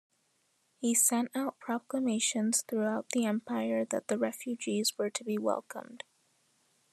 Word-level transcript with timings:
He 0.79 0.95
sent 0.95 1.29
out 1.35 1.59
proclamations 1.59 2.63
throughout 2.63 3.09
the 3.11 3.25
empire 3.27 3.85
that 3.85 4.07
the 4.07 4.17
refugees 4.17 4.97
were 4.97 5.11
to 5.11 5.23
be 5.23 5.37
welcomed. 5.37 6.05